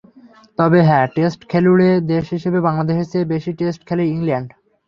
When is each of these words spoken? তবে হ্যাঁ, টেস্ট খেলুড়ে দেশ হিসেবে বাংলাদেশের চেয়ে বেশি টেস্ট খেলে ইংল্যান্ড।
তবে 0.59 0.79
হ্যাঁ, 0.87 1.05
টেস্ট 1.15 1.39
খেলুড়ে 1.51 1.89
দেশ 2.11 2.25
হিসেবে 2.35 2.59
বাংলাদেশের 2.67 3.07
চেয়ে 3.11 3.31
বেশি 3.33 3.51
টেস্ট 3.59 3.81
খেলে 3.87 4.03
ইংল্যান্ড। 4.07 4.49